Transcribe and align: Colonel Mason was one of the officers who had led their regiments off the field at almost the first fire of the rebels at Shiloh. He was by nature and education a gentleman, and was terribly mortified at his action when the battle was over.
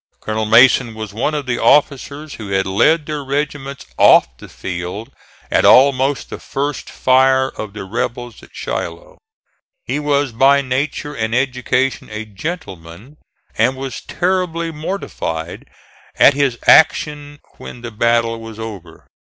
Colonel 0.19 0.45
Mason 0.47 0.95
was 0.95 1.13
one 1.13 1.35
of 1.35 1.45
the 1.45 1.59
officers 1.61 2.33
who 2.33 2.49
had 2.49 2.65
led 2.65 3.05
their 3.05 3.23
regiments 3.23 3.85
off 3.99 4.35
the 4.39 4.49
field 4.49 5.11
at 5.51 5.63
almost 5.63 6.31
the 6.31 6.39
first 6.39 6.89
fire 6.89 7.49
of 7.49 7.73
the 7.73 7.83
rebels 7.83 8.41
at 8.41 8.49
Shiloh. 8.51 9.19
He 9.85 9.99
was 9.99 10.31
by 10.31 10.63
nature 10.63 11.13
and 11.15 11.35
education 11.35 12.09
a 12.09 12.25
gentleman, 12.25 13.17
and 13.55 13.77
was 13.77 14.01
terribly 14.01 14.71
mortified 14.71 15.69
at 16.15 16.33
his 16.33 16.57
action 16.65 17.37
when 17.57 17.81
the 17.81 17.91
battle 17.91 18.41
was 18.41 18.57
over. 18.57 19.05